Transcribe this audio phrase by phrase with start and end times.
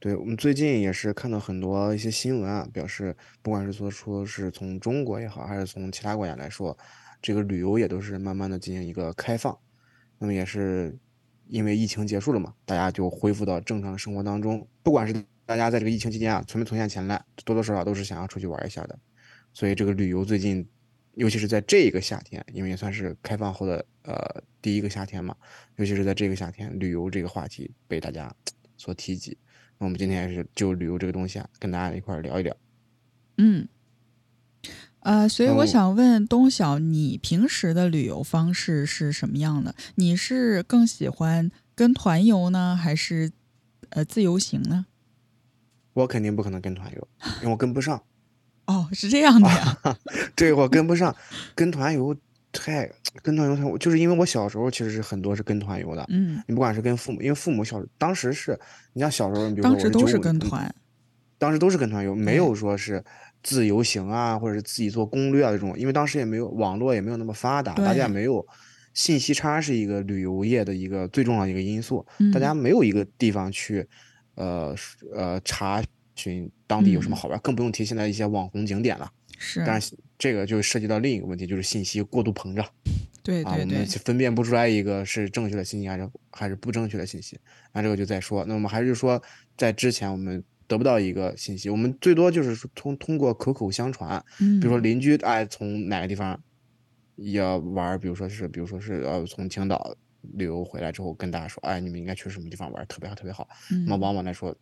[0.00, 6.76] 对我们最近也是看到很多一些新闻啊，表示不管是说说是从中国也好，还是从其他国家来说，
[7.20, 9.56] 这个旅游也都是慢慢的进行一个开放。
[10.18, 10.98] 那么也是
[11.48, 14.66] 因为疫情结束了嘛，大家就恢复到正常的生活当中。
[14.82, 15.12] 不管是
[15.44, 18.98] 大家在这个疫情期间啊，存没存下钱来，多多少少都是想要出去玩一下的。
[19.52, 20.66] 所以这个旅游最近，
[21.12, 25.36] 尤其是在这个夏天，因为也算是开放后的呃第一个夏天嘛，
[25.76, 28.34] 尤其是在这个夏天，旅游这个话题被大家
[28.78, 29.36] 所提及。
[29.80, 32.54] 那我们今天还是就旅游这个东西啊，跟大家一块聊一聊。
[33.38, 33.66] 嗯，
[35.00, 39.74] 呃，所以我想问东晓，你平时的旅游方式是什么样的？
[39.94, 43.32] 你是更喜欢跟团游呢，还是
[43.88, 44.84] 呃自由行呢？
[45.94, 48.02] 我肯定不可能跟团游，因为我跟不上。
[48.66, 49.78] 哦，是这样的呀。
[50.36, 51.16] 对，我跟不上，
[51.54, 52.14] 跟团游。
[52.52, 52.90] 太
[53.22, 56.04] 跟团游太，就是因为我小时候其实是很多是跟团游的。
[56.08, 58.58] 嗯，你不管是跟父母，因为父母小当时是，
[58.92, 60.72] 你像小时候，比如说当时都是跟团，
[61.38, 63.02] 当时都是跟团游，没有说是
[63.42, 68.46] 自由行啊，或者是自己做攻略啊这种，因为当时也没有网络，也没有那么发达，大家没有
[68.94, 73.86] 信息差是一个旅游业的一个最重要的一个因素，大家没有一个地方去，
[74.34, 74.74] 呃
[75.14, 75.82] 呃查
[76.16, 79.10] 询当地有什么好玩，更不用提现在一些网红景点了。
[79.38, 82.62] 是，但是这个就涉及到另一个问题，就是信息过度膨胀。
[83.22, 87.38] 对对对，我们分辨不出来一个是正确的信息还是还是不正确的信息。
[87.72, 88.44] 那这个就再说。
[88.44, 89.22] 那我们还是说，
[89.56, 94.22] 在之前我们得不到一个信息，我们最多就是说通通过口口相传。
[94.40, 94.60] 嗯。
[94.60, 96.38] 比如说邻居哎从哪个地方
[97.16, 99.96] 要玩，比如说是比如说是呃从青岛
[100.34, 103.48] 旅游回来之后，跟大家说，哎你们应该去什么地方玩，特别好特别好。
[103.72, 103.86] 嗯。
[103.86, 104.54] 那么往往来说，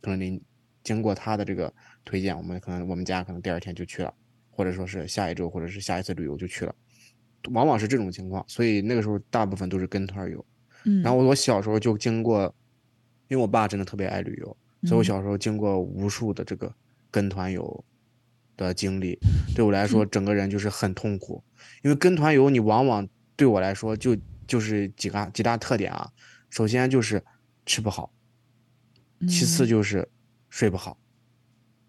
[0.00, 0.40] 可能您
[0.82, 1.72] 经过他的这个
[2.04, 4.12] 推荐，我们可能我们家可能第二天就去了。
[4.54, 6.74] 或者说是下一周，或者是下一次旅游就去了，
[7.50, 10.44] 往往是这种情况，所以那个时候大部分都是跟团游。
[10.84, 12.54] 嗯，然后我小时候就经过，
[13.28, 16.72] 因为我爸真的特别爱旅游，所以我小时候经过无数的这个
[17.10, 17.84] 跟团游
[18.56, 19.18] 的经历，
[19.54, 21.42] 对我来说整个人就是很痛苦，
[21.82, 24.16] 因为跟团游你往往对我来说就
[24.46, 26.10] 就是几个几大特点啊，
[26.50, 27.24] 首先就是
[27.66, 28.12] 吃不好，
[29.26, 30.08] 其次就是
[30.50, 30.98] 睡不好。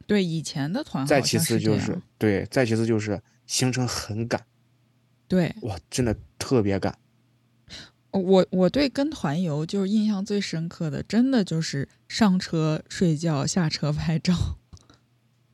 [0.07, 4.45] 对以前的团，再其次就是对，再其次就是行程很赶，
[5.27, 6.97] 对，哇，真的特别赶。
[8.11, 14.33] 我我对跟团游就是印象最深刻的，真的就是上车睡觉，下车拍照。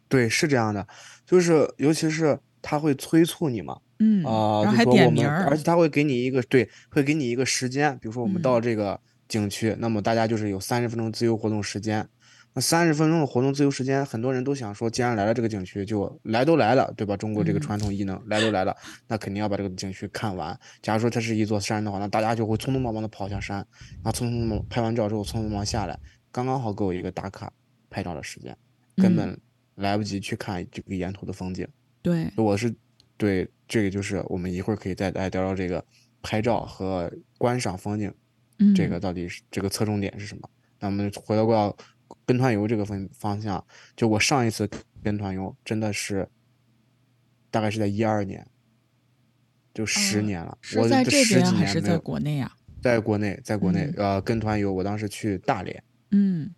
[0.07, 0.85] 对，是这样的，
[1.25, 12.07] 就是尤其是他会催促你嘛，嗯啊，然后还点名，而且他会给你一个对，会给你一个时间，比如说我们到这个景区，那么大家就是有三十分钟自由活动时间。
[12.53, 17.15] 那三十分钟的活动自由时间，很多人都想说，既然来了这个景区，就来都来了，对吧？
[17.15, 18.75] 中国这个传统艺能，来都来了，
[19.07, 20.59] 那肯定要把这个景区看完。
[20.81, 23.65] 假如说它是一座山的话，那大家就会匆匆忙忙的跑下山，
[24.03, 25.97] 然后匆匆忙拍完照之后匆匆忙下来，
[26.29, 27.49] 刚刚好够一个打卡
[27.89, 28.57] 拍照的时间，
[28.97, 29.39] 根本
[29.75, 31.65] 来不及去看这个沿途的风景。
[32.01, 32.75] 对，我是
[33.15, 35.81] 对这个就是我们一会儿可以再来聊聊这个
[36.21, 38.13] 拍照和观赏风景，
[38.75, 40.49] 这个到底是这个侧重点是什么？
[40.81, 41.77] 那我们回到过。
[42.25, 43.65] 跟团游这个方方向，
[43.95, 44.69] 就我上一次
[45.03, 46.27] 跟团游真的是，
[47.49, 48.47] 大概是在一二年，
[49.73, 50.57] 就十年了。
[50.77, 52.55] 我在这边还是在国内啊？
[52.81, 56.49] 在国内，在国内，呃，跟团游，我当时去大连，嗯，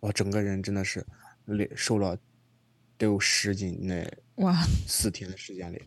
[0.00, 1.06] 我整个人真的是
[1.46, 2.18] 累，瘦了
[2.98, 4.54] 得有十斤那哇，
[4.86, 5.82] 四天的时间里，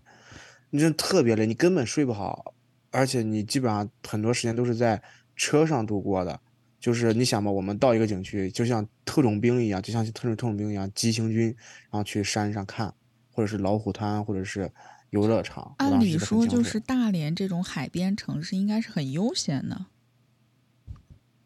[0.69, 2.55] 你真特别累，你根本睡不好，
[2.89, 5.01] 而且你基本上很多时间都是在
[5.35, 6.39] 车上度过的。
[6.83, 11.45] 就是你想吧，我们到一个景区，就像特种兵一样，就像特种特种兵一样，急行军，
[11.89, 12.93] 然后去山上看，
[13.31, 14.69] 或者是老虎滩，或者是
[15.11, 15.75] 游乐场。
[15.77, 19.85] 按理说，就是大连这种海边城市应该是很悠闲的。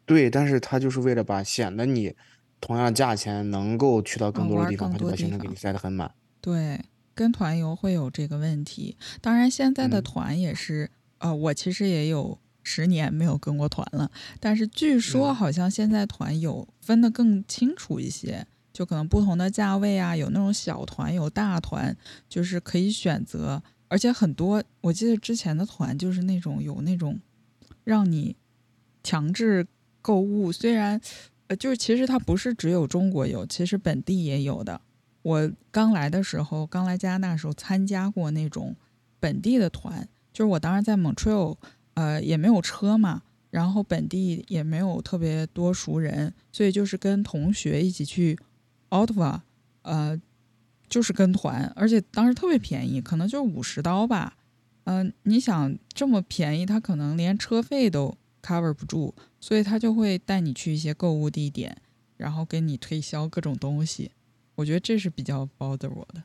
[0.04, 2.16] 对，但是他就是为了把显得你
[2.60, 6.12] 同样的价钱能够去到更多的地方，他就把行程给你塞得很满。
[6.40, 6.84] 对，
[7.14, 8.96] 跟团游会有这个问题。
[9.20, 12.40] 当然，现在的团也是，呃，我其实也有。
[12.62, 14.10] 十年没有跟过团了，
[14.40, 21.96] 但是据说好像现在团有分得更清楚一些，就可能不同的价位啊，有那种小团，有大团，
[22.28, 23.62] 就是可以选择。
[23.88, 27.18] 而且很多，我记得之前的团就是那种有那种
[27.84, 28.36] 让你
[29.02, 29.66] 强制
[30.02, 31.00] 购物，虽然
[31.46, 34.78] 呃，就是其实它不是只有中国有，其实本地也有的，
[35.22, 38.76] 我刚来的时候，刚来加拿大的时候参加过那种
[39.18, 41.56] 本地的团，就是我当时在 Montreal，
[41.98, 48.38] 呃，也没有车嘛，然后本地也没有特别多熟人，所以就是跟同学一起去
[48.94, 49.10] out
[49.82, 50.16] 呃，
[50.88, 54.36] 就是跟团，而且当时特别便宜，可能就五十刀吧。
[54.84, 61.76] 嗯、你想这么便宜，他可能连车费都 cover 不住，所以他就会带你去一些购物地点，
[62.16, 64.12] 然后给你推销各种东西。
[64.54, 66.22] 我觉得这是比较 bother 我的。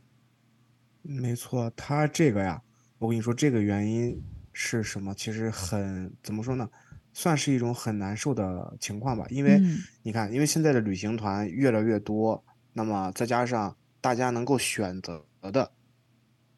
[1.01, 2.61] 没错，他这个呀，
[2.99, 4.21] 我跟你说，这个原因
[4.53, 5.13] 是什么？
[5.15, 6.69] 其实很怎么说呢，
[7.11, 9.25] 算是一种很难受的情况吧。
[9.29, 15.71] 因为嗯你看，因为现在的旅行团越来越多，那么再加上大家能够选择的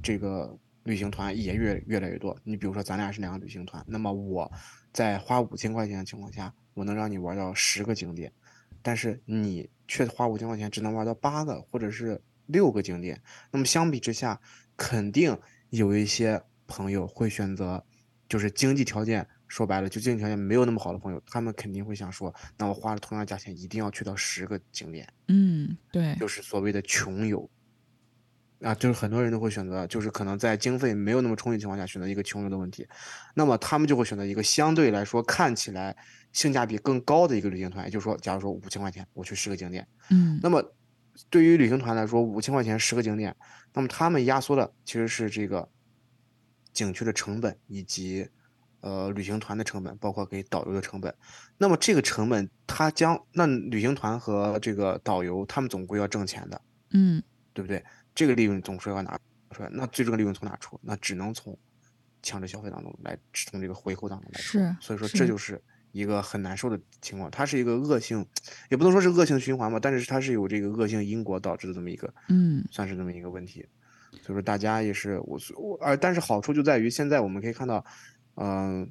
[0.04, 2.38] 这个旅行团也越越来越多。
[2.44, 4.52] 你比如说，咱俩是两个旅行团，那么我
[4.92, 8.32] 在花五千块钱的情况下，我能让你玩到十个景点，
[8.82, 13.22] 但是你却花五千块钱只能玩到八个或者是六个景点。
[13.52, 14.40] 那么相比之下，
[14.78, 15.38] 肯定
[15.70, 17.84] 有一些朋友会选择，
[18.28, 27.50] 就是经济条件说白了，就经济条件没有那么好的朋友，他们肯定会想说，那我花了同样价钱，一定要去到十个景点，嗯，对，就是所谓的穷游。
[28.62, 32.88] 啊，就是很多人都会选择，就是可能在经费没有那么充裕情况下，选择一个穷游的问题，
[33.36, 35.96] 那么他们就会选择一个相对来说看起来
[36.32, 40.40] 性价比更高的一个旅行团，也就是说，假如说五千块钱我去十个景点，嗯。
[40.42, 40.64] 那么
[41.30, 43.36] 对于旅行团来说，五千块钱十个景点，
[43.74, 45.70] 那么他们压缩的其实是这个
[46.76, 48.30] 景区的成本以及
[48.82, 51.12] 呃旅行团的成本，包括给导游的成本。
[51.58, 56.62] 那么这个成本，它将那旅行团和这个导游他们总归要挣钱的，
[56.92, 57.24] 嗯
[57.54, 57.84] 对不对？
[58.14, 59.18] 这个利润总是要拿
[59.50, 60.80] 出来，那最终的利润从哪出？
[60.84, 61.58] 那只能从
[62.22, 64.60] 强制消费当中来，从这个回扣当中来出。
[64.60, 65.62] 是所以说这就是
[65.92, 68.26] 一个很难受的情况，它是一个恶性，
[68.70, 73.66] 也不能说是恶性循环吧，但是它是有这个恶性因果导致的这么一个，嗯算是这么一个问题。
[74.22, 77.84] 所以说大家也是我我而但是好处就在于现在我们可以看到，
[78.36, 78.90] 嗯、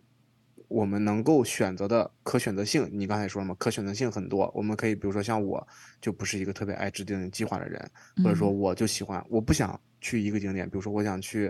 [0.69, 4.51] 我们能够选择的可选择性，你刚才说了嘛，可选择性很多。
[4.55, 5.67] 我们可以比如说像我
[6.01, 7.91] 就不是一个特别爱制定计划的人，
[8.23, 11.49] 或者说嗯我就喜欢，我不想去一个景点，比如说我想去，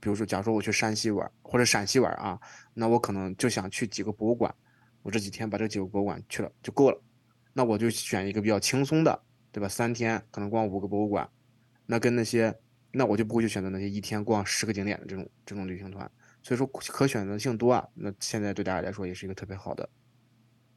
[0.00, 2.38] 比如说假如说我去山西玩或者陕西玩啊，
[2.72, 4.54] 那我可能就想去几个博物馆，
[5.02, 7.00] 我这几天把这几个博物馆去了就够了，
[7.52, 9.20] 那我就选一个比较轻松的，
[9.52, 9.68] 对吧？
[9.68, 11.28] 三天可能逛五个博物馆，
[11.86, 12.54] 那跟那些，
[12.94, 16.10] 那我就不会去选择那些一天逛十个景点的这种这种旅行团。
[16.42, 19.88] 所以说可选择性多啊，那现在对大家来说也是一个特别好的。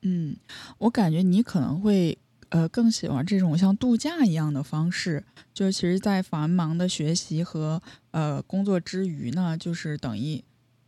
[0.04, 0.38] 嗯，
[0.78, 2.18] 我感觉你可能会
[2.50, 7.82] 呃更喜欢这种像度假一样的方式，就是其实，在繁忙的学习和
[8.12, 10.42] 呃工作之余呢，就是等于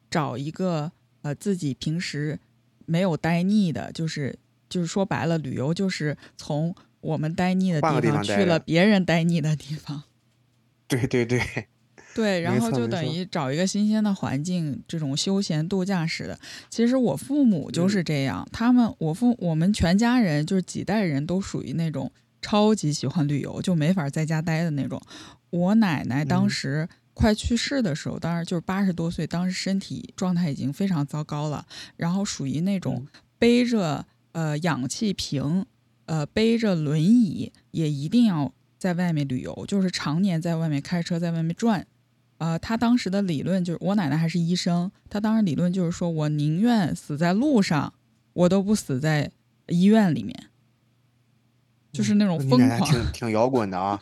[0.10, 0.92] 找一个
[1.24, 2.40] 呃自己平时
[2.86, 4.40] 没有待腻的，就是
[4.70, 10.04] 就是说白了，旅游就是从我们待腻的地地方去了别人待腻的地方。
[10.90, 11.42] 对对对，
[12.14, 16.38] 对， 然后就等于找一个新鲜的环境，这种休闲度假式的。
[16.70, 25.02] 其实我父母就嗯是这样，他们我父我们全家人就是几代人都属于那种超级喜欢旅游，就没法在家待的那种。
[25.52, 31.66] 我奶奶当嗯时快去世的时候，当然就是八十多岁，当时身体状态已经非常糟糕了，
[31.98, 35.66] 然后属于那种嗯背着呃氧气瓶，
[36.06, 41.86] 呃背着轮椅，也一定要在外面旅游，就是常年在外面开车，在外面转。
[42.40, 47.94] 呃，他当时的理论就是，我奶奶还是医生，他当时理论就是说，我宁愿死在路上，
[48.34, 49.30] 我都不死在
[49.68, 50.46] 医院里面，
[51.92, 52.90] 就是那种疯狂。
[52.90, 54.02] 挺挺摇滚的啊。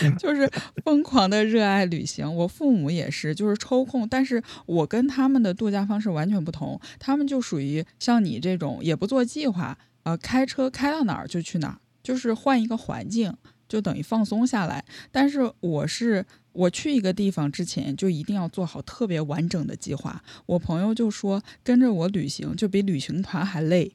[0.20, 0.48] 就是
[0.84, 2.32] 疯狂的热爱旅行。
[2.36, 6.80] 我父母也是，就是抽空，但是我跟他们的度假方式完全不同。
[7.00, 13.36] 他们就属于像你这种，也不做计划，呃，开车开到哪儿就去哪儿，就是换一个环境，
[13.70, 14.84] 就等于放松下来。
[15.10, 20.22] 但是我是我去一个地方之前，就一定要做好特别完整的计划。
[20.44, 23.92] 我朋友就说，跟着我旅行就比旅行团还累。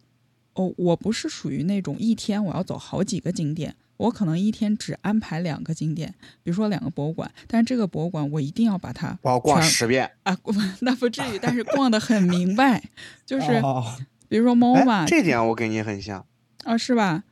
[0.53, 10.37] 哦，我不是属于那种一天我要走好几个景点，我可能一天只安排两个景点，比如说两个博物馆，但是这个博物馆我一定要把它我要逛十遍，啊，
[10.79, 12.81] 那不至于，但是逛得很明白，
[13.25, 13.83] 就是哦
[14.29, 16.25] 比如说哎 MOMA 这点我跟你很像。
[16.63, 17.25] 啊，是吧？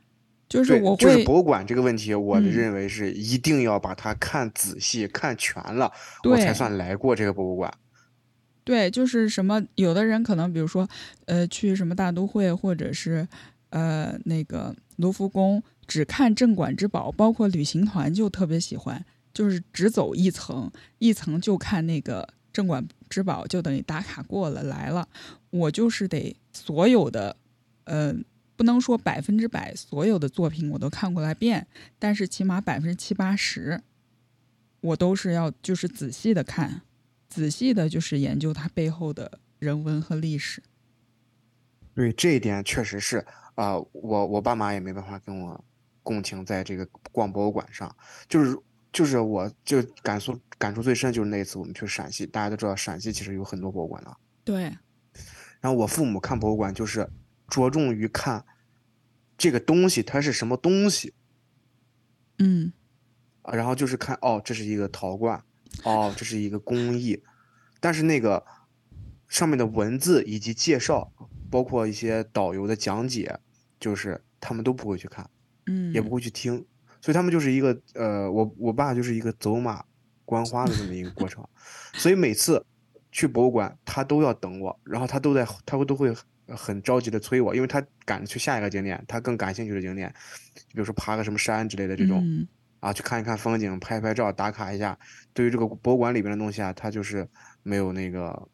[0.48, 5.90] 就是，我会就是博物馆这个问题，我嗯认为是一定要把它看仔细、看全了，
[6.24, 7.72] 我才算来过这个博物馆。
[8.62, 10.88] 对，就是什么，有的人可能比如说，
[11.26, 13.26] 呃，去什么大都会或者是
[13.70, 25.06] 呃那个卢浮宫，只看镇馆之宝，包括旅行团就特别喜欢，就是只走一层，一层就看那个镇馆之宝，就等于打卡过了来了。
[25.50, 27.36] 我就是得所有的
[27.84, 28.14] 呃
[28.56, 31.66] 不能说百分之百所有的作品我都看过来遍，
[31.98, 33.82] 但是起码百分之七八十，
[34.80, 36.82] 我都是要就是仔细的看，
[37.28, 40.62] 仔细的就是研究它背后的人文和历史。
[41.94, 45.64] 对这一点确实是啊、我我爸妈也没办法跟我
[46.02, 47.94] 共情在这个逛博物馆上，
[48.28, 48.58] 就是
[48.92, 54.62] 就是我就感触感触最深就是那一次我们去陕西，大家都知道陕西其实有很多博物馆的，对，
[55.60, 57.08] 然后我父母看博物馆就是
[57.48, 58.44] 着重于看
[59.36, 61.14] 这个东西它是什么东西
[62.38, 62.72] 嗯。
[63.42, 65.44] 啊，然后就是看哦这是一个陶罐，
[65.82, 67.22] 哦这是一个工艺，
[67.78, 68.42] 但是那个
[69.28, 71.12] 上面的文字以及介绍，
[71.50, 73.38] 包括一些导游的讲解，
[73.78, 75.28] 就是他们都不会去看。
[75.66, 76.64] 嗯，也不会去听，
[77.00, 79.84] 所以他们就是一个呃，我我爸就是一个走马
[80.24, 81.46] 观花的这么一个过程，
[81.94, 82.64] 所以每次
[83.12, 86.14] 去博物馆他都要等我，然后他都在他会都会
[86.48, 90.12] 很着急的催我，因为他赶着去下一个景点，他更感兴趣的景点，
[90.54, 92.46] 比如说爬个什么山之类的这种、嗯
[92.80, 94.98] 啊，去看一看风景，拍拍照，打卡一下。
[95.32, 97.26] 对于这个博物馆里边的东西啊，他就是
[97.62, 98.48] 没有那个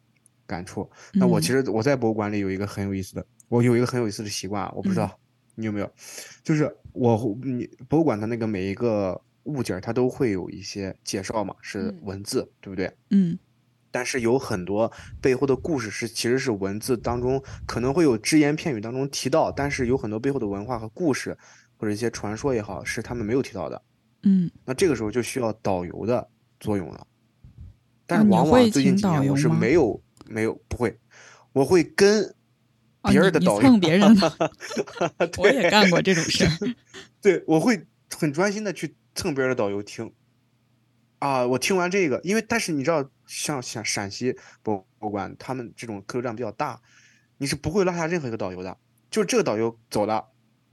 [0.47, 0.89] 感触。
[1.13, 5.19] 那我其嗯实我在博物馆里有一个很有意思的，我有一个很有意思的习惯啊，我不知嗯道
[5.55, 5.93] 你有没有，
[6.43, 12.89] 就是我你博物馆的那个每一个物件儿，它都会有一些介绍嘛，是嗯文字，对不对？
[13.09, 13.37] 嗯
[13.91, 21.37] 但是有很多背后的故事是其实是文字当中可能会有只言片语当中提到，但是有很多背后的文化和故事
[21.75, 23.81] 或者一些传说也好，是他们没有提到的。
[24.23, 26.27] 嗯，那这个时候就需要导游的
[26.59, 27.05] 作用了。
[28.05, 30.97] 但是往往最近几年我是没有没有不会，
[31.53, 32.23] 我会跟
[33.01, 34.51] 哦别人的导游，蹭别人的
[35.39, 36.75] 我也干过这种事儿。
[37.21, 40.11] 对，我会很专心的去蹭别人的导游听。
[41.21, 46.81] 啊，我听完这个，因为但是你知道，像像陕西博物馆，他们这种客流量比较大，
[47.37, 48.75] 你是不会落下任何一个导游的。
[49.11, 50.25] 就是这个导游走了，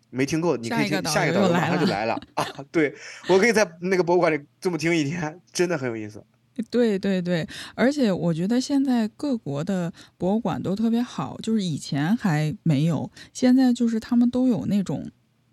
[0.08, 2.46] 没听够，你可以听下一个导游马上就来了 啊！
[2.72, 2.94] 对，
[3.28, 6.24] 我可以在那个博物馆里这么听一天，真的很有意思。
[6.70, 15.08] 对对对，而且我觉得现在各国的博物馆都特别好，就是以前还没有，现在就是他们都有那种，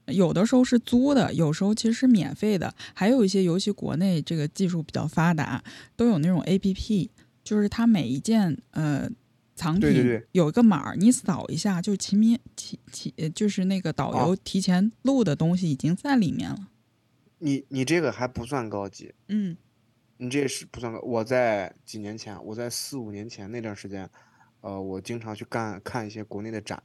[0.08, 5.64] 有的时候是租的，有时候其实是免费的，还有一些尤其国内这个技术比较发达，
[5.96, 7.10] 都有那种 A P P，
[7.44, 9.10] 就是它每一件呃
[9.56, 16.68] 藏品有一个码儿，你扫一下就齐名齐齐，呃就是那个导啊游提前录的东西已经在里面了。
[17.40, 19.58] 你你这个还不算高级，嗯
[20.18, 21.00] 你这是不算高。
[21.02, 24.10] 我在几年前，我在四五年前那段时间，
[24.62, 26.82] 呃，我经常去干看一些国内的展。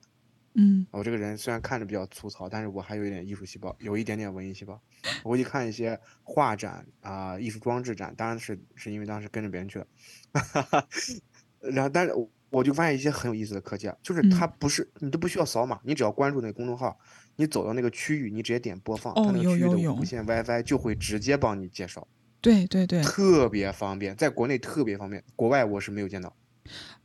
[0.54, 4.80] 嗯我这个人虽然看着比较粗糙，但是我还有一点艺术细胞，有一点点文艺细胞。
[5.22, 9.86] 我会去看一些画展啊、艺术装置展，当然是是因为当时跟着别人去的。
[11.72, 16.98] 然后，但是我我就发现一些很有意思的科技啊，就是它嗯不是你都不需要扫码，你只要关注那个公众号，
[17.36, 22.08] 你走到那个区域，你直接点播放，它哦那个区域的无线 WiFi 就会直接帮你介绍，
[22.40, 26.34] 对对对，特别方便，在国内特别方便，国外我是没有见到。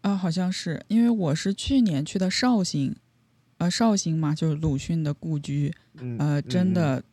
[0.02, 2.96] 啊，好像是，因为我是去年去的绍兴，
[3.57, 7.03] 呃，绍兴嘛，就是鲁迅的故居，嗯，呃，真的，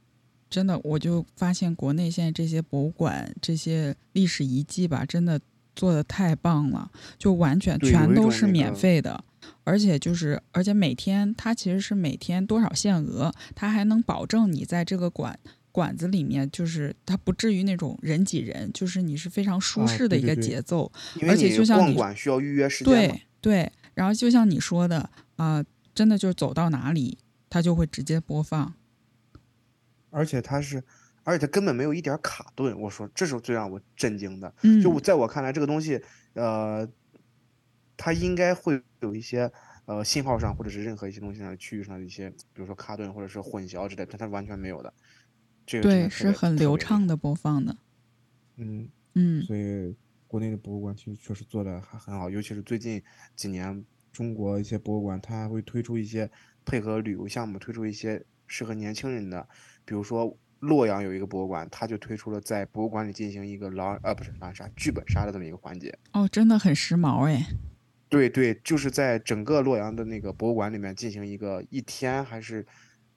[0.51, 5.41] 真的，我就发现国内现在这些博物馆、这些历史遗迹吧，真的
[5.75, 9.25] 做的太棒了，就完全全都是免费的，
[9.65, 15.39] 而且就是，而且每天它其实是每天多少限额，它还能保证你在这个馆。
[15.71, 20.93] 馆子里面就是它不至于那种人挤人，就是你是非常舒啊适的一个对对对节奏，
[21.27, 22.93] 而且就像你馆需要预约时间。
[22.93, 27.19] 对对，然后就像你说的啊、真的就是走到哪里，
[27.51, 28.75] 它就会直接播放。
[30.11, 30.83] 而且它是，
[31.25, 32.79] 而且它根本没有一点卡顿。
[32.79, 34.55] 我说，这是最让我震惊的。
[34.63, 36.03] 嗯，就我在我看来，这个东西，
[36.35, 36.87] 呃，
[37.97, 39.51] 它应该会有一些
[39.87, 44.93] 呃信号上或者是任何一些东西上区域上的一些，比如说卡顿或者是混淆之类的，但它完全没有的。
[45.65, 46.57] 这个对，是很。
[46.57, 47.77] 流畅的播放的。
[48.57, 49.97] 嗯，嗯所以
[50.27, 53.03] 国内的博物馆其实确实做的还很好，尤其是最近
[53.35, 53.83] 几年，
[54.13, 56.31] 中国一些博物馆它还会推出一些
[56.65, 59.49] 配合旅游项目，推出一些适合年轻人的，
[59.85, 65.93] 比如说洛阳有一个博物馆，它就推出了在博物馆里进行一个狼呃不是狼人杀剧本杀的这么一个环节。
[66.13, 67.45] 哦，真的很时髦哎。
[68.09, 72.67] 对对，就是在整个洛阳的那个博物馆里面进行一个一天还是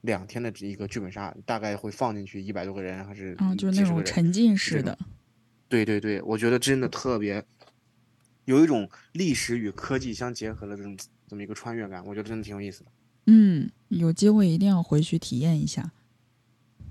[0.02, 4.02] 两天的这一个剧本杀，大概会放进去一百多个人还是啊、就是那种。
[4.06, 4.98] 沉浸式的。
[5.68, 7.44] 对对对，我觉得真的特别
[8.46, 10.98] 有一种历史与科技相结合的这种
[11.28, 12.92] 这么一个穿越感，我觉得真的挺有意思的。
[13.25, 15.92] 嗯，有机会一定要回去体验一下。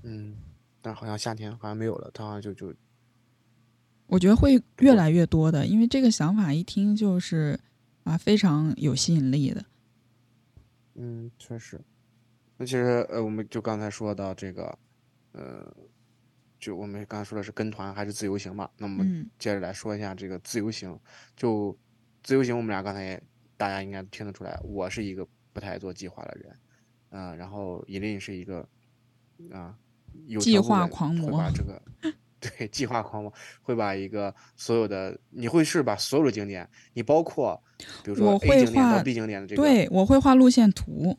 [0.03, 0.35] 嗯，
[0.81, 2.73] 但好像夏天好像没有了，它好像就就
[4.07, 7.59] 我觉得会越来越多的，因为这个想法一听就是
[8.03, 9.65] 啊非常有吸引力的。
[10.95, 11.81] 嗯，确实。
[12.57, 14.77] 那其实呃，我们就刚才说到这个，
[15.31, 15.73] 呃，
[16.65, 18.67] 就我们刚才说的是跟团还是自由行嘛？
[18.79, 20.99] 那我们嗯接着来说一下这个自由行。
[21.35, 21.77] 就
[22.23, 23.23] 自由行，我们俩刚才也
[23.55, 26.57] 大家应该听得出来，我是一个不太做计划的人，
[27.11, 28.67] 嗯、然后尹琳是一个
[29.51, 29.77] 啊、
[30.25, 31.79] 有计划狂会把魔这个
[32.41, 33.31] 对计划狂魔
[33.61, 37.61] 会把一个所有的你会是把所有的景点，你包括
[38.03, 41.15] 比如说我 A 会景点到画 B 景点的这个，对，我会画路线图。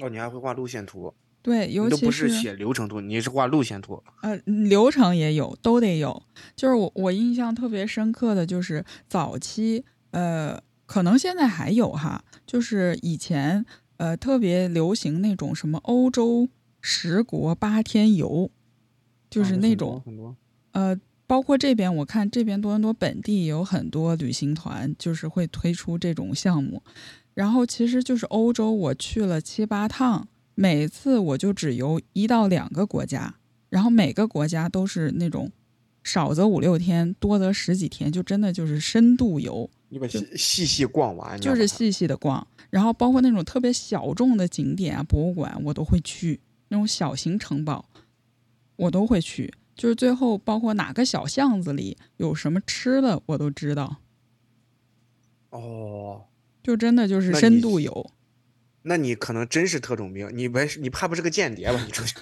[0.00, 1.14] 哦，你还会画路线图。
[1.46, 4.02] 对，尤其都不是写流程图，你是画路线图。
[4.22, 6.20] 呃，流程也有，都得有。
[6.56, 13.64] 就是我我印象特别深刻的就是早期，呃，可能现在还有哈，就是以前
[13.98, 16.48] 呃特别流行那种什么欧洲
[16.80, 18.50] 十国八天游，
[19.30, 20.36] 就是啊很多那种很多。
[20.72, 26.82] 呃，包括这边我看这边多伦多本地有很多旅行团，就是会推出这种项目。
[27.34, 33.36] 然后其实就是欧洲，我去了七八趟，每次我就只游一到两个国家，
[33.68, 35.52] 然后每个国家都是那种
[36.02, 42.44] 少则五六天，多则十几天，就真的就是深度游，你把细细细逛完，就是细细的逛。
[42.70, 47.84] 然后包括那种特别小众的景点啊、博物馆，我都会去；那种小型城堡，
[48.76, 49.52] 我都会去。
[49.74, 53.98] 就是最后包括哪个小巷子里有什么吃的，我都知道。
[55.50, 56.24] 哦，
[56.62, 58.10] 就真的就是深度游。
[58.88, 61.82] 那你可能真是特种兵，你不是你怕不是个间谍吧？
[61.84, 62.14] 你出去，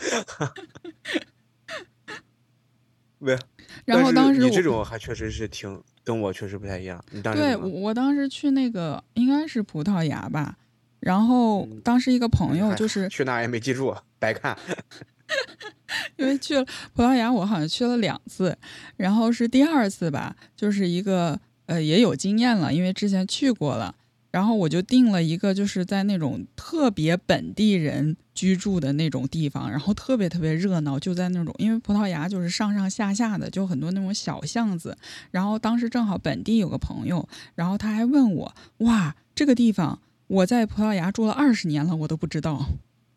[3.18, 3.38] 没有。
[3.84, 7.04] 然后当时你这种还确实是挺跟我确实不太一样。
[7.10, 10.56] 你当时对我我当时去那个应该是葡萄牙吧，
[11.00, 14.56] 然后嗯当时一个朋友就是去那儿也没记住，白看。
[16.16, 18.56] 因为去了葡萄牙，我好像去了两次，
[18.96, 23.94] 然后是第二次吧，就是一个呃也有经验了，因为之前去过了，
[24.34, 34.98] 然后我就定了一个就是在那种特别本地人居住的那种地方，然后特别特别热闹，就在那种因为葡萄牙就是上上下下的，就很多那种小巷子，
[35.30, 42.66] 然后当时正好本地有个朋友，然后他还问我，哇，这个地方我在葡萄牙住了二十年了，我都不知道，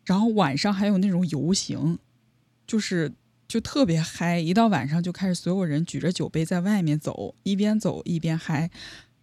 [0.04, 1.98] 然后晚上还有那种游行。
[2.64, 3.10] 就是
[3.48, 8.70] 就特别嗨，一到晚上就开始所有人举着酒杯在外面走，一边走一边嗨，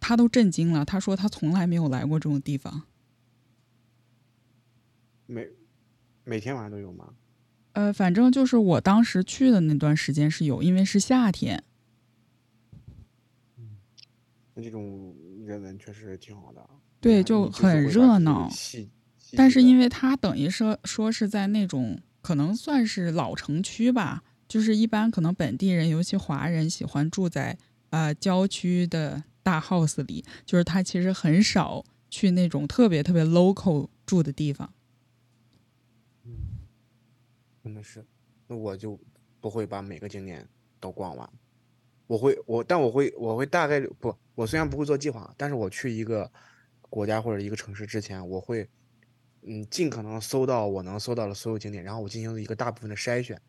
[0.00, 0.84] 他都震惊了。
[0.84, 2.84] 他说他从来没有来过这种地方。
[5.26, 5.48] 每
[6.24, 7.14] 每天晚上都有吗？
[7.72, 11.62] 呃，反正就是我当时去的那段时间是有，因为是夏天。
[14.54, 16.66] 那这种人文确实挺好的。
[17.00, 18.50] 对啊就很热闹
[19.36, 27.58] 但是因为他等于说说是在那种可能算是老城区吧，就是一般可能本地人，尤其华人喜欢住在
[27.90, 34.74] 呃郊区的大 house 里，就是他其实很少去那种特别特别 local 住的地方。
[36.24, 36.32] 嗯
[37.62, 38.04] 真的是，
[38.48, 38.98] 那我就
[39.40, 40.48] 不会把每个景点
[40.80, 41.30] 都逛完。
[42.08, 46.28] 我会我，但我会我会大概率不，我虽然不会做计划，但是我去一个
[46.80, 48.68] 国家或者一个城市之前，我会
[49.42, 53.40] 嗯尽可能搜到我能搜到的所有景点，然后我进行一个大部分的筛选。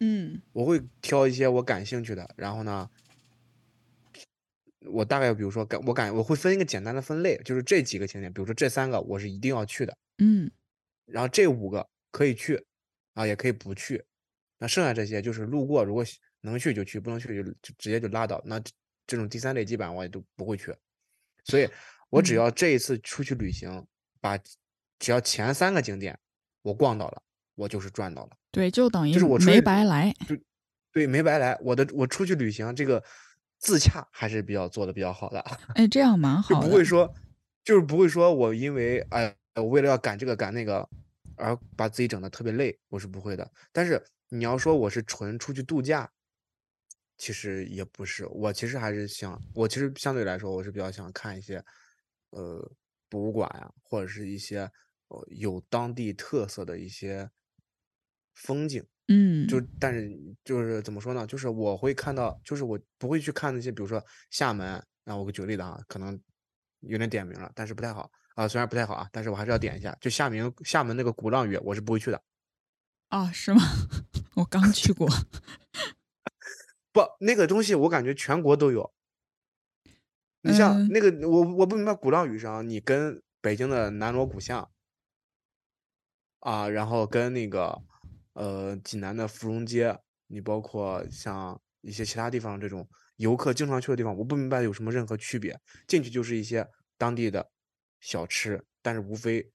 [0.00, 2.90] 嗯我会挑一些我感兴趣的，然后呢，
[4.84, 10.50] 我大概比如说感我感我会分一个简单的分类，就是这几个景点，比如说这三个我是一定要去的，嗯
[11.06, 12.64] 然后这五个可以去，
[13.14, 14.04] 啊也可以不去，
[14.58, 16.04] 那剩下这些就是路过，如果
[16.40, 18.42] 能去就去，不能去就就直接就拉倒。
[18.44, 18.72] 那这
[19.06, 20.74] 这种第三类基本上我也都不会去，
[21.44, 21.68] 所以
[22.10, 23.86] 我只嗯要这一次出去旅行，
[24.20, 24.38] 把
[24.98, 26.18] 只要前三个景点
[26.62, 27.22] 我逛到了，
[27.54, 28.30] 我就是赚到了。
[28.50, 30.14] 对，就等于就是我没白来。
[30.92, 31.58] 对，没白来。
[31.60, 33.02] 我的我出去旅行这个
[33.64, 35.40] 自洽还是比较做的比较好的，
[35.74, 36.68] 哎，这样蛮好的。
[36.68, 37.10] 不会说
[37.64, 40.86] 就是不会说我因为哎我为了要赶这个赶那个
[41.36, 43.50] 而把自己整的特别累，我是不会的。
[43.72, 46.12] 但是你要说我是纯出去度假，
[47.16, 48.26] 其实也不是。
[48.26, 51.64] 我其实还是想，我其实相对来说我是比较想看一些
[52.30, 52.70] 呃
[53.08, 54.70] 博物馆呀、或者是一些
[55.08, 57.30] 呃有当地特色的一些
[58.34, 58.84] 风景。
[59.08, 60.10] 嗯，就但是
[60.44, 61.26] 就是怎么说呢？
[61.26, 66.18] 就是我会看到，就是我不会去看那些，比如说厦门，那我给举个例子啊，可能
[66.80, 69.94] 有点点名了，但是不太好啊，虽然不太好啊，但是我还是要点一下。
[70.00, 72.22] 就厦门厦门那个鼓浪屿，我是不会去的。
[73.08, 73.60] 啊，是吗？
[74.36, 75.06] 我刚去过。
[76.90, 78.94] 不，那个东西我感觉全国都有。
[80.40, 84.70] 你像嗯那个，我我不明白鼓浪屿上，你跟北京的南锣鼓巷
[86.40, 87.82] 啊，然后跟那个
[88.34, 95.58] 呃济南的芙蓉街，你包括像一些其他地方这种游客经常去的地方，我不明白有什么任何区别。
[95.86, 96.66] 进去就是一些
[96.96, 97.48] 当地的
[98.00, 99.50] 小吃，但是无非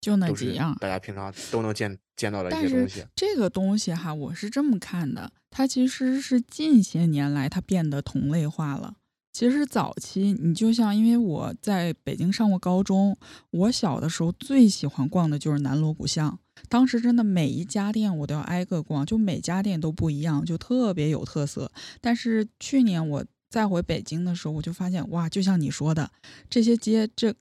[0.00, 0.76] 就那几样。
[0.80, 3.04] 大家平常都能见见到的一些东西。
[3.14, 8.96] 这个东西哈，我是这么看的，它其实是近些年来它变得同类化了。
[9.32, 13.16] 其实早期你就像，因为我在北京上过高中，
[13.50, 16.38] 我小的时候最喜欢逛的就是南锣鼓巷。
[16.68, 21.70] 当时真的每一家店我都要挨个逛，就每家店都不一样，就特别有特色。
[22.00, 26.10] 但是去年我再回北京的时候，我就发现哇，就像你说的，
[26.48, 27.34] 这些街这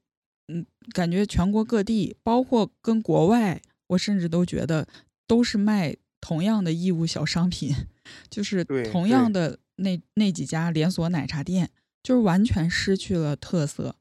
[0.47, 4.87] 嗯，感觉全国各地，包括跟国外，我甚至都觉得
[5.27, 7.71] 都是卖同样的义乌小商品，
[8.31, 11.69] 就是同样的那那几家连锁奶茶店，
[12.01, 13.95] 就是完全失去了特色。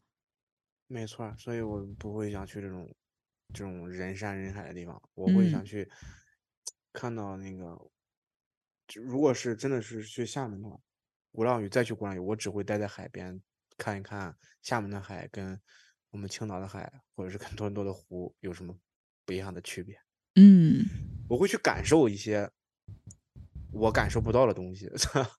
[0.87, 2.88] 没错，所以我不会想去这种
[3.52, 5.64] 这种人山人海的地方，我会想嗯。
[5.64, 5.90] 去
[6.92, 7.90] 看到那个，
[8.87, 10.78] 就如果是真的是去厦门的话，
[11.32, 13.40] 鼓浪屿再去鼓浪屿，我只会待在海边
[13.76, 15.61] 看一看厦门的海跟
[16.11, 18.76] 我们青岛的海，或者是跟多伦多的湖有什么
[19.24, 19.98] 不一样的区别。
[20.37, 20.84] 嗯。
[21.28, 22.50] 我会去感受一些
[23.70, 24.90] 我感受不到的东西，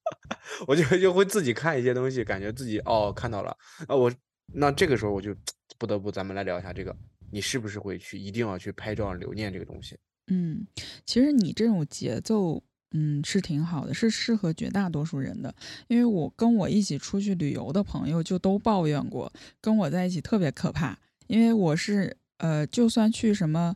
[0.67, 4.11] 我就就会自己看一些东西，感觉自己哦看到了，啊我
[4.53, 5.35] 那这个时候我就
[5.77, 6.95] 不得不咱们来聊一下这个，
[7.31, 9.97] 你是不是会去一定要去拍照留念这个东西？
[10.27, 10.65] 嗯，
[11.05, 12.61] 其实你这种节奏。
[12.91, 15.53] 嗯，是挺好的，是适合绝大多数人的。
[15.89, 20.97] 因为我跟我一起出去旅游的朋友就都抱怨过，跟我在一起特别可怕。
[21.27, 23.75] 因为我是呃，就算去什么，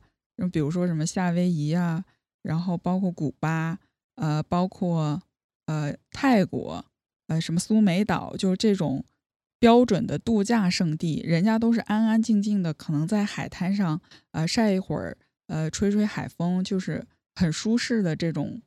[0.52, 2.04] 比如说什么夏威夷啊，
[2.42, 3.78] 然后包括古巴，
[4.16, 5.22] 呃，包括
[5.68, 6.84] 呃泰国，
[7.28, 9.06] 呃什么苏梅岛，就是这种
[9.64, 17.02] 标准的度假胜地，人家都是安安静静的，可能在海滩上呃晒一会儿，呃吹吹海风，就是
[17.34, 18.62] 很舒适的这种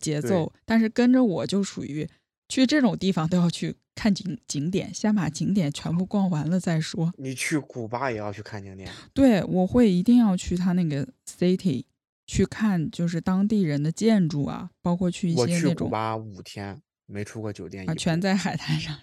[0.00, 0.50] 节奏。
[0.64, 2.08] 但是跟着我就属于
[2.48, 7.12] 去这种地方都要去看景景点，先把景点全部逛完了再说。
[7.18, 11.84] 你去古巴也要去看景点，对，我会一定要去他那个 city
[12.26, 18.98] 去看，就是当地人的建筑啊，包括去一些那种古巴五天没出过酒店啊，全在海滩上。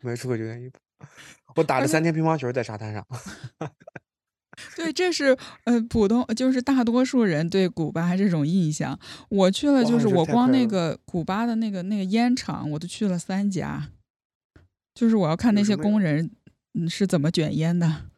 [0.00, 0.78] 没出过酒店一步，
[1.56, 3.06] 我打了三天乒乓球在沙滩上。
[4.76, 8.98] 对，这是呃普通，就是大多数人对古巴这种印象。
[9.28, 13.90] 我去了，就是我光那个古巴的那个那个烟厂，我都去了三家，
[14.94, 16.30] 就是我要看那些工人
[16.74, 18.10] 嗯是怎么卷烟的。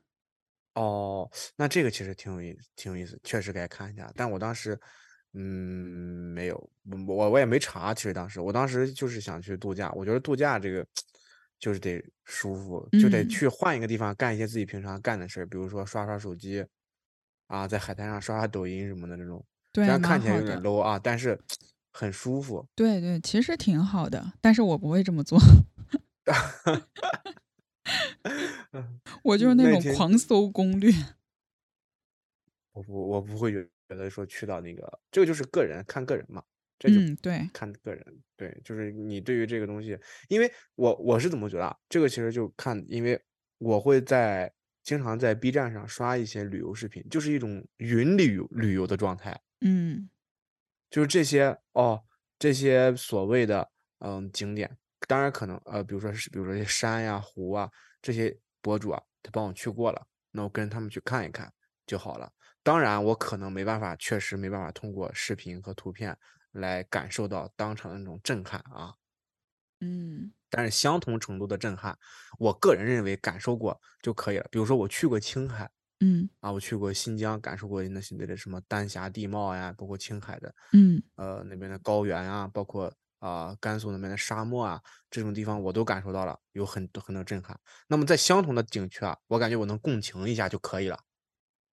[0.74, 4.12] 哦，那这个其实挺有意思，挺有意思，确实该看一下。
[4.14, 4.78] 但我当时，
[5.32, 6.70] 嗯，没有，
[7.08, 7.94] 我我也没查。
[7.94, 9.90] 其实当时，我当时就是想去度假。
[9.92, 10.86] 我觉得度假这个
[11.58, 16.64] 就是得舒服，就得嗯去换一个地方干一些自己平常干的事儿，比如说刷刷手机，
[17.46, 19.44] 啊，在海滩上刷刷抖音什么的这种。
[19.74, 20.60] 虽对，然看起来有点。
[20.62, 21.38] low 啊，但是
[21.92, 22.66] 很舒服。
[22.74, 25.38] 对对，其实挺好的，但是我不会这么做。
[29.22, 30.92] 我就是那种狂搜攻略。
[32.72, 36.42] 我不我不会觉得说去到那个，这个就是个人看个人嘛，
[36.78, 36.88] 这
[37.22, 38.04] 对，看个人，
[38.36, 43.20] 对，就是你对于这个东西，因为我我是怎么觉得啊，这个其实就看，因为
[43.58, 50.08] 我会在经常在 B 站上刷一些旅游视频，就是一种云旅游旅游的状态，嗯。
[50.90, 52.02] 就是这些哦，
[52.38, 54.76] 这些所谓的嗯景点，
[55.08, 57.68] 当然可能呃，比如说是比如说这些山呀、湖啊，
[58.00, 61.52] 这些博主啊，他帮我去过了，那我跟他们去看一看
[61.86, 62.30] 就好了。
[62.62, 66.16] 当然，我可能没办法，确实没办法通过视频和图片
[66.56, 68.94] 来感受到当场的那种震撼啊。
[69.80, 71.98] 嗯但是相同程度的震撼，
[72.38, 74.46] 我个人认为感受过就可以了。
[74.50, 87.58] 比如说我去过青海嗯啊，我去过新疆，感受过那些的什么丹霞地貌呀，包括青海的嗯呃那边的高原啊，包括啊、甘肃那边的沙漠啊，这种地方我都感受到了，有很多很多震撼。
[87.88, 90.98] 那么在相同的景区啊，我感觉我能共情一下就可以了，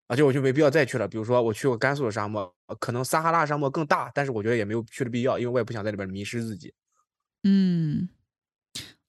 [0.07, 1.07] 而且我就没必要再去了。
[1.07, 6.73] 比如说我去过甘肃的沙漠，呃可能撒哈拉沙漠更大，但是我觉得也没有去的必要，因为我也不想在里边迷失自己。
[7.43, 8.09] 嗯。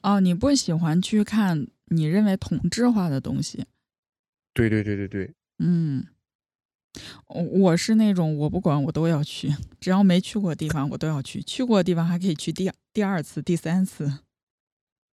[0.02, 3.66] 哦，你不喜欢去看你认为同质化的东西。
[4.54, 6.06] 对对对对对，嗯，
[7.26, 14.20] 我我是那种我不管我都要去，只要没去过的地方我都要去，去过的地方还可以去第二第二次、第三次。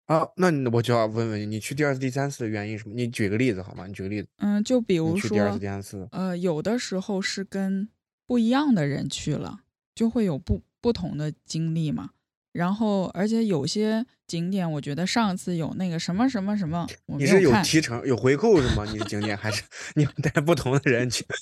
[0.05, 2.95] 啊，那你我就要问问你，你去第二次、第三次的原因是什么？
[2.95, 3.87] 你举个例子好吗？
[3.87, 7.89] 你举个例子，嗯，就比你如去第二次、说，第三次，呃，有的时候是跟
[8.27, 9.61] 不一样的人去了，
[9.95, 12.11] 就会有不不同的经历嘛。
[12.51, 17.51] 然后，而且有些景点，我觉得上次有那个什么什么什么，你是有。
[17.63, 18.85] 提成、有回扣是吗？
[18.91, 19.63] 你的景点还是
[19.95, 21.25] 你带不同的人去？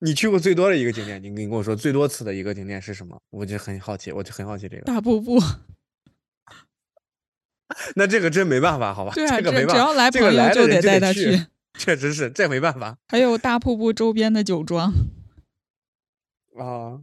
[0.00, 3.20] 你去过最多的一个景点，你你跟我说最多次的一个景点是什么？
[3.30, 4.82] 我就很好奇，我就很好奇这个。
[4.82, 5.38] 大瀑布，
[7.96, 9.12] 那这个真没办法，好吧？
[9.14, 11.46] 对啊，这个没办法，只只要来这个朋友来的人得带他去。
[11.78, 14.92] 确实是，这没办法还有大瀑布周边的酒庄。
[16.58, 17.00] 啊。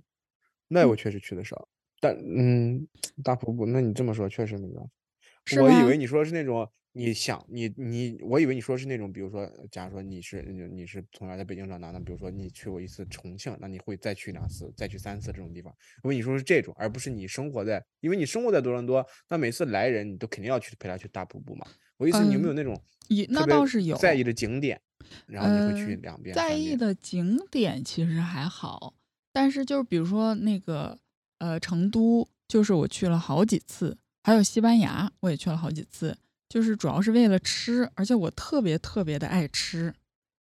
[0.68, 1.68] 那我确实去的少，
[2.02, 2.88] 但嗯，
[3.24, 5.62] 大瀑布，那你这么说确实没办法。
[5.62, 15.76] 我以为你说是那种你想你你，我以为你说是那种，比如说，假如说你是你你是从小在北京长大的，比如说你去过一次重庆，那你会再去两次，再去三次这种地方。
[16.04, 21.68] 我跟你说是这种，而不是你生活在，因为你生活在多伦多，那每次来人你都肯定要去陪他去大瀑布嘛。
[21.98, 24.80] 我意思，你有没有那种也那倒是有在意的景点，
[25.28, 26.54] 然后你会去呃两遍、在？
[26.54, 28.94] 意的景点其实还好，
[29.34, 30.98] 但是就是比如说那个
[31.40, 36.18] 呃成都，就是我去了好几次，还有西班牙我也去了好几次，
[36.56, 39.94] 就是主要是为了吃，而且我特别特别的爱吃，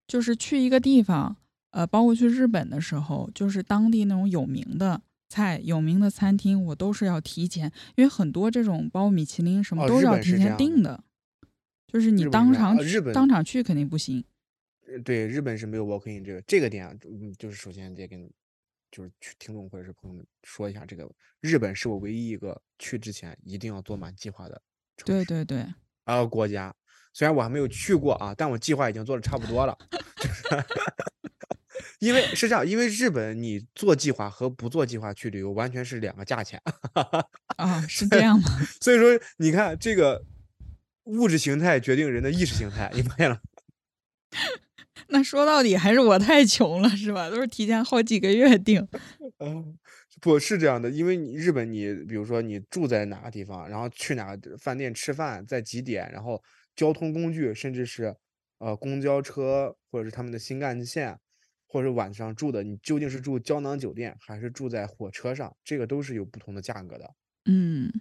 [0.06, 1.36] 就是去一个地方，
[1.72, 5.02] 呃，包括去日本的时候，就是当地那种有名的。
[5.28, 11.04] 菜有名的餐厅，我都是要提前，因为很多这种包括米其林什么哦都是要提前订的，
[11.88, 14.24] 就是你当场去呃日本当场去肯定不行。
[14.86, 18.30] 呃对，日本是没有 walk in 这个这个点啊，嗯，就是首先得跟
[18.92, 24.62] 就是去听众或者是朋友们说一下，这个日本是我唯一一个去之前一定要做满计划的
[24.98, 25.74] 城市对对对，
[26.06, 26.74] 啊国家。
[27.14, 29.78] 虽然我还没有去过啊，但我计划已经做的差不多了，
[32.00, 36.60] 因为是这样，因为日本你做计划和不做计划去旅游完全是两个价钱，
[37.58, 38.50] 啊， 是这样吗？
[38.82, 40.24] 所以说你看这个
[41.04, 43.40] 物质形态决定人的意识形态，你发现了？
[45.10, 47.30] 那说到底还是我太穷了，是吧？
[47.30, 48.88] 都是提前好几个月订。
[49.40, 49.78] 嗯，
[50.24, 56.42] 不是这样的，因为你日本你比如说你住在哪个地方，然后去哪个饭店吃饭，在几点，然后
[56.78, 58.16] 交通工具，甚至是
[58.60, 61.20] 呃公交车或者是他们的新干线，
[61.68, 67.14] 或者晚上住的，你究竟是住胶囊酒店还是住在火车上，这个都是有不同的价格的。
[67.44, 67.92] 嗯，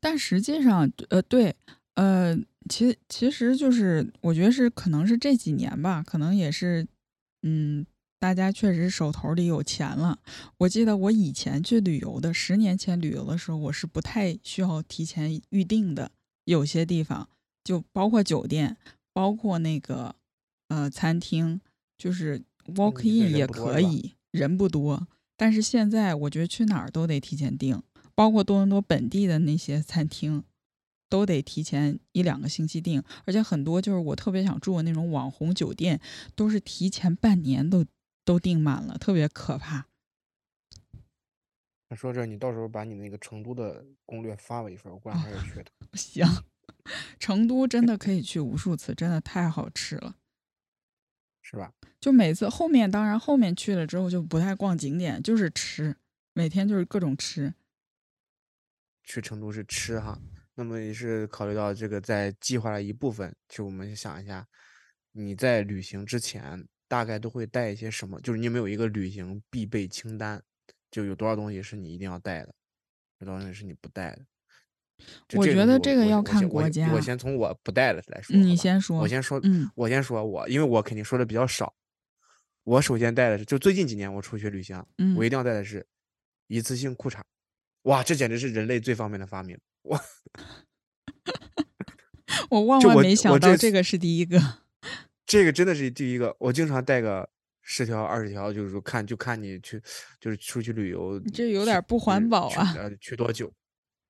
[0.00, 1.54] 但实际上，呃，对，
[1.94, 2.36] 呃，
[2.68, 6.84] 其其实就是我觉得是可能是这几年吧，可能也是，
[7.42, 7.86] 嗯，
[8.24, 10.18] 大家确实手头里有钱了。
[10.56, 16.10] 我记得我以前去旅游的，十年前旅游的时候，我是不太需要提前预定的，
[16.46, 17.28] 有些地方
[17.62, 18.78] 就包括酒店，
[19.12, 20.16] 包括那个
[20.68, 21.60] 呃餐厅，
[21.98, 22.42] 就是
[22.74, 25.06] walk in 也可以，人不多。
[25.36, 27.82] 但是现在我觉得去哪儿都得提前订，
[28.14, 30.42] 包括多伦多本地的那些餐厅，
[31.10, 36.00] 都得提前一两个星期订，而且很多就是我特别想住的那种网红酒店，
[36.34, 37.84] 都是提前半年都
[38.24, 39.86] 都订满了，特别可怕。
[41.88, 45.70] 那说这，你到时候把你那个成都的攻略发我一份，我过两天就去的。
[45.92, 46.26] 行，
[47.20, 50.16] 成都真的可以去无数次，真的太好吃了。
[51.42, 51.72] 是吧？
[52.00, 55.94] 就每次后面，当然后面去了之后就不太逛景点，就是吃，
[56.32, 57.52] 每天就是各种吃。
[59.02, 60.18] 去成都是吃哈，
[60.54, 64.48] 那么也是考虑到这个在计划的一部分，就我们想一下，
[65.12, 68.20] 你在旅行之前大概都会带一些什么？
[68.20, 70.40] 就是你有没有一个旅行必备清单？
[70.92, 72.54] 就有多少东西是你一定要带的，
[73.18, 74.24] 有多少东西是你不带的？
[75.34, 81.74] 我觉得这个要看国我先我我先从我不带的来说，你先说我先说，嗯我先说我，因为我肯定说的比较少。
[82.62, 85.84] 我首先带的是，就最近几年我出去旅行，嗯我一定要带的是
[86.46, 87.20] 一次性裤衩。
[87.82, 89.58] 哇，这简直是人类最方便的发明！
[89.82, 90.00] 我
[92.50, 94.63] 我万万没想到这个是第一个。
[95.26, 97.28] 这个真的是第一个，我经常带个
[97.62, 99.80] 十条、二十条，就是说看就看你去，
[100.20, 103.52] 就是出去旅游，这有点不环保啊呃，去多久？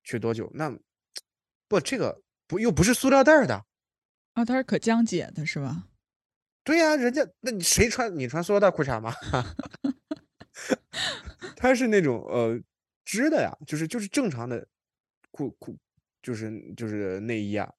[0.03, 0.51] 去多久？
[0.55, 0.77] 那
[1.69, 3.65] 不，这个不又不是塑料袋的。
[4.35, 5.89] 啊，它是可降解的，是吧？
[6.65, 9.15] 对呀、人家那你谁穿你穿塑料袋裤衩吗？
[11.57, 12.59] 它是那种呃
[13.05, 14.67] 织的呀，就是就是正常的
[15.31, 15.77] 裤裤，
[16.23, 17.73] 就是就是内衣啊，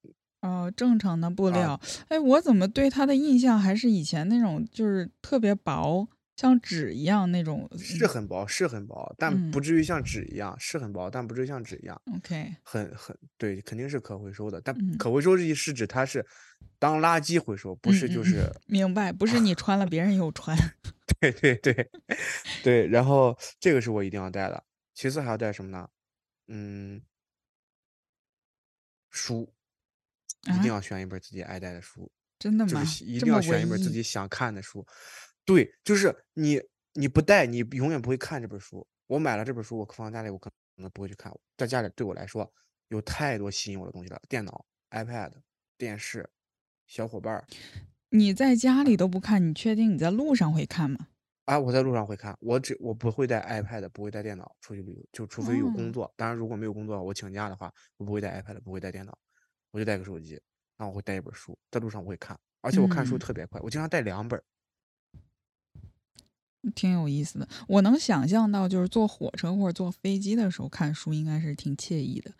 [0.46, 1.82] 哦，正常的布啊料。
[2.08, 7.70] 哎，我怎么对它的印象还是以前那种，就是特别薄，像纸一样那种。
[7.78, 12.00] 是很薄，是很薄，但不嗯至于像纸一样，是很薄，但不至于像纸一样。
[12.16, 16.26] OK，很很对，肯定是可回收的，但嗯可回收是是指它是
[16.78, 20.56] 当垃圾回收，不是就是明白，不是你穿了别人又穿。
[21.22, 21.90] 对对对
[22.64, 25.90] 对，然后这个是我一定要带的，其次还要带什么呢？
[26.48, 27.02] 嗯，
[29.10, 29.52] 书，
[30.46, 33.06] 一定啊要选一本自己爱带的书，真的吗就是？
[33.06, 34.86] 一定要选一本自己想看的书。
[35.44, 36.62] 对，就是你
[36.94, 38.86] 你不带，你永远不会看这本书。
[39.08, 41.32] 我买了这本书，我放在家里，我可能不会去看。
[41.58, 42.52] 在家里对我来说，
[42.88, 45.32] 有太多吸引我的东西了，电脑、iPad、
[45.78, 46.28] 电视、
[46.88, 47.46] 小伙伴儿。
[48.10, 51.08] 你在家里都不看，你确定你在路上会看吗？
[51.46, 56.12] 啊，我在路上会看，我只我不会带 iPad，不会带电脑出去旅游，就除非有哦工作。
[56.18, 59.16] 当然，如果没有工作，我请假的话，我不会带 iPad，不会带电脑，
[59.76, 60.40] 我就带个手机。
[60.78, 64.42] 然后我会带一本书，在路上我会看，而且我看书嗯特别快，我经常带两本。
[66.74, 67.48] 挺有意思的。
[67.68, 72.32] 我能想象到，就是坐火车或者坐飞机的时候看书，应该是挺惬意的。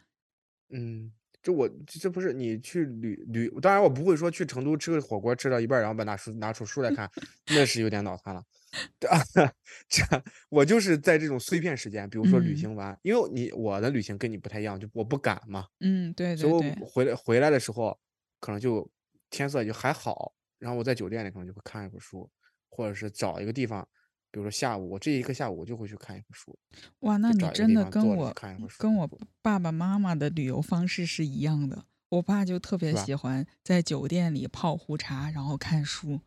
[0.70, 1.12] 嗯，
[1.44, 7.12] 这我这这不是你去旅旅，当然我不会说去成都吃个火锅吃到一半，然后把拿书拿出书来看，
[7.48, 8.44] 那是有点脑残了。
[9.00, 9.54] 这
[9.88, 17.98] 这我就是在这种碎片时间，比如说旅嗯行完，因为你我的旅行跟你不太一样，就我不赶嘛，嗯，对所以对对，我回来回来的时候，
[18.40, 18.90] 可能就
[19.30, 22.30] 天色也就还好，然后我在酒店里可能就会看一本书，
[22.70, 23.88] 或者是找一个地方，
[24.32, 26.58] 比如说下午，我这一个下午我就会去看一本书，
[27.02, 28.34] 哇，那你真的跟我
[28.78, 29.10] 跟我
[29.42, 31.86] 爸爸妈妈的旅游方式是一样的。
[32.10, 32.96] 我爸就特别？
[32.96, 36.22] 喜欢在酒店里泡壶茶，然后看书。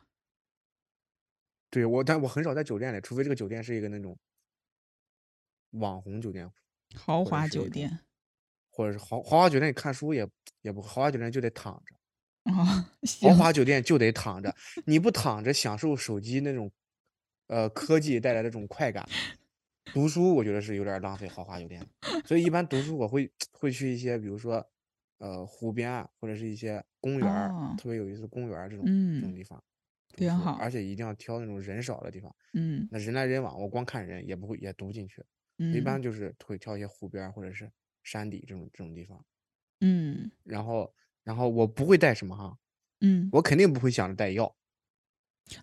[1.70, 4.18] 对我，但我很少在酒店里，除非这个酒店是一个那种
[5.72, 6.50] 网红酒店，
[6.94, 8.00] 豪华酒店。
[8.70, 10.24] 或者是豪豪华酒店里看书也
[10.62, 12.54] 也不，豪华酒店就得躺着，哦，
[13.22, 14.54] 豪，华酒店就得躺着，
[14.86, 16.70] 你不躺着享受手机那种，
[17.48, 19.04] 呃，科技带来的这种快感，
[19.86, 21.84] 读书我觉得是有点浪费豪华酒店，
[22.24, 24.64] 所以一般读书我会会去一些，比如说，
[25.18, 27.28] 呃，湖边啊，或者是一些公园
[27.76, 29.60] 特别有意思的公园儿这种这种嗯，地方
[30.18, 30.52] 挺好。
[30.60, 32.34] 而且一定要挑那种人少的地方。
[32.54, 35.24] 嗯那人来人往，我光看人也不会也读不进去，
[35.58, 37.70] 嗯一嗯般就是会挑一些湖边或者是
[38.02, 39.24] 山底这种这种地方。
[39.80, 42.58] 嗯然后，然后我不会带什么哈，
[43.00, 44.44] 嗯，我肯定不会想着带药，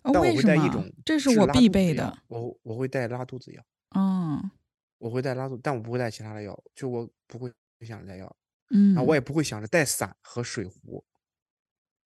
[0.02, 0.22] 啊，但我？
[0.22, 2.16] 会带一种这是我必备的。
[2.28, 3.62] 我我会带拉肚子药，
[3.94, 4.50] 嗯
[4.98, 8.34] 我会带拉肚，但我不会带其他的药，就我不会想着带药，
[8.68, 11.04] 然后我嗯，也不会想着带伞和水壶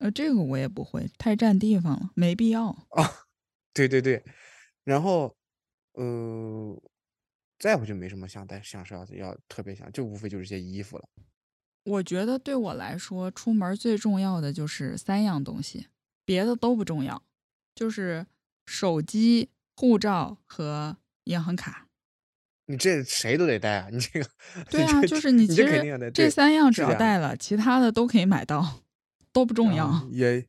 [0.00, 2.68] 呃，这个我也不会，太占地方了，没必要。
[2.90, 3.26] 啊，
[3.72, 4.24] 对对对，
[4.82, 5.36] 然后，
[5.92, 6.82] 呃，
[7.58, 11.08] 再我就没什么想带想是要要特别想，就无非就是些衣服了。
[11.84, 15.88] 我觉得对我来说，出门最重要的就是三样东西，
[16.24, 17.22] 别的都不重要，
[17.74, 18.26] 就是
[18.66, 21.88] 手机、护照和银行卡。
[22.66, 23.88] 你这谁都得带啊！
[23.90, 24.30] 你这个，
[24.70, 25.82] 对啊， 就是你其实
[26.14, 28.82] 这三样只要带了，其他的都可以买到，
[29.32, 30.08] 都不重啊，要。
[30.10, 30.46] 也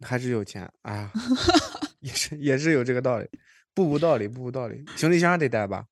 [0.00, 1.12] 还是有钱，哎呀，
[2.00, 3.28] 也是也是有这个道理，
[3.74, 4.84] 不无道理，不无道理。
[4.96, 5.86] 行李箱得带吧？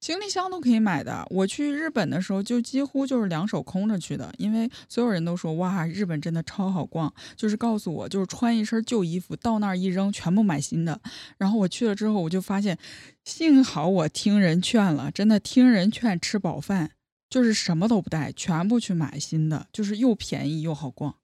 [0.00, 1.26] 行李箱都可以买的。
[1.30, 11.00] 我去日本的时候，就几乎就是两手空着去的，因为所有人都说哇，日本真的超好逛，就是告诉我，就是穿一身旧衣服到那儿一扔，全部买新的。
[11.38, 12.78] 然后我去了之后，我就发现，
[13.24, 16.90] 幸好我听人劝了，真的听人劝吃饱饭，
[17.30, 21.16] 就是什么都不带，全部去买新的，就是又便宜又好逛。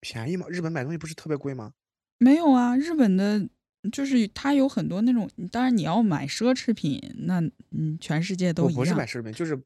[0.00, 0.46] 便宜吗？
[0.48, 1.72] 日本买东西不是特别贵吗？
[2.18, 3.48] 没有啊，日本的。
[3.90, 8.74] 就是它有很多那种，当然你要买奢侈品，那嗯，全世界都一样。
[8.74, 9.58] 不是买奢侈品，就是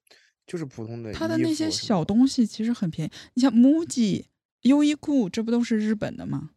[0.46, 4.26] 就是普通的它的那些小东西其实很便宜，你像 MUJI、
[4.60, 6.50] 优衣库，这不都是日本的吗？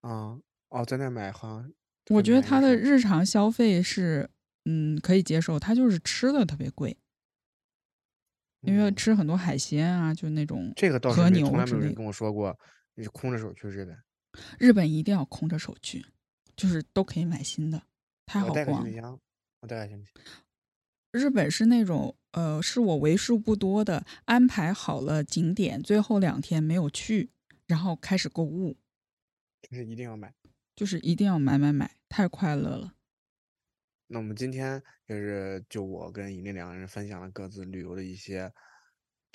[0.00, 0.38] 啊
[0.70, 1.70] 哦，在那买好像
[2.08, 4.30] 我觉得它的日常消费是
[4.64, 6.96] 嗯可以接受，它就是吃的特别贵，
[8.62, 11.24] 因为嗯吃很多海鲜啊，就那种这个倒是从。
[11.24, 11.30] 来
[11.66, 12.58] 没有人跟我说过，
[12.98, 13.96] 你是空着手去日本。
[14.58, 16.04] 日本一定要空着手去，
[16.56, 17.80] 就是都可以买新的，
[18.26, 19.20] 太好我带个行逛了。
[19.60, 20.12] 我带个行李箱。
[21.12, 27.30] 日本是那种呃，是我为数不多的安排好了景点，最后两天没有去，
[27.68, 28.76] 然后开始购物，
[29.62, 30.34] 就是一定要买。
[30.74, 32.94] 就是一定要买买买，太快乐了。
[34.08, 38.52] 那我们今天也是就我跟尹丽两个人分享了各自旅游的一些，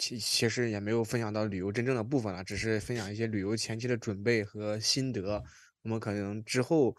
[0.03, 5.41] 其其实也没有分享到旅游真正的部分了，只是分享一些旅游前期的准备和心得。
[5.81, 6.93] 我们可能之后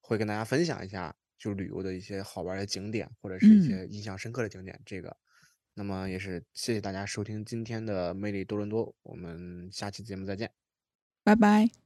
[0.00, 4.80] 会跟大家分享一下，就旅游的一些好玩的景点，或者是一嗯些印象深刻的景点。
[4.86, 5.14] 这个，
[5.74, 10.50] 那么也是谢谢大家收听今天的魅力多伦多，我们下期节目再见。
[11.22, 11.85] 拜拜。